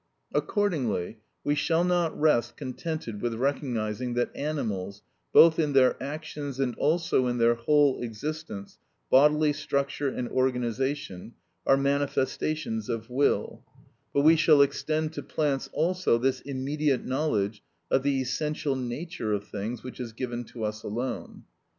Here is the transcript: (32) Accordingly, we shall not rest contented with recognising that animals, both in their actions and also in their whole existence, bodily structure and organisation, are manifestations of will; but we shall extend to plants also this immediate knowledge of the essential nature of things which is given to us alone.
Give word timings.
(32) 0.33 0.43
Accordingly, 0.43 1.17
we 1.43 1.53
shall 1.53 1.83
not 1.83 2.19
rest 2.19 2.57
contented 2.57 3.21
with 3.21 3.35
recognising 3.35 4.15
that 4.15 4.35
animals, 4.35 5.03
both 5.31 5.59
in 5.59 5.73
their 5.73 5.95
actions 6.01 6.59
and 6.59 6.73
also 6.77 7.27
in 7.27 7.37
their 7.37 7.53
whole 7.53 8.01
existence, 8.01 8.79
bodily 9.11 9.53
structure 9.53 10.09
and 10.09 10.27
organisation, 10.29 11.35
are 11.67 11.77
manifestations 11.77 12.89
of 12.89 13.11
will; 13.11 13.63
but 14.11 14.21
we 14.21 14.35
shall 14.35 14.63
extend 14.63 15.13
to 15.13 15.21
plants 15.21 15.69
also 15.71 16.17
this 16.17 16.39
immediate 16.41 17.05
knowledge 17.05 17.61
of 17.91 18.01
the 18.01 18.19
essential 18.23 18.75
nature 18.75 19.33
of 19.33 19.47
things 19.49 19.83
which 19.83 19.99
is 19.99 20.13
given 20.13 20.43
to 20.45 20.63
us 20.63 20.81
alone. 20.81 21.43